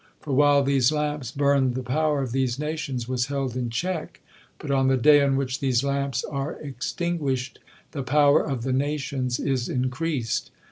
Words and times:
For 0.19 0.33
while 0.33 0.63
these 0.63 0.91
lamps 0.91 1.29
burned 1.29 1.75
the 1.75 1.83
power 1.83 2.23
of 2.23 2.31
these 2.31 2.57
nations 2.57 3.07
was 3.07 3.27
held 3.27 3.55
in 3.55 3.69
check, 3.69 4.19
but 4.57 4.71
on 4.71 4.87
the 4.87 4.97
day 4.97 5.21
on 5.23 5.35
which 5.35 5.59
these 5.59 5.83
lamps 5.83 6.23
are 6.23 6.59
extinguished 6.59 7.59
the 7.91 8.01
power 8.01 8.43
of 8.43 8.63
the 8.63 8.73
nations 8.73 9.39
is 9.39 9.69
increased. 9.69 10.49